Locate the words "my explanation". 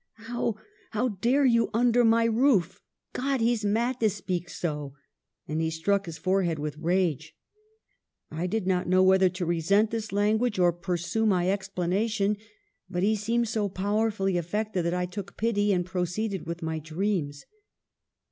11.27-12.37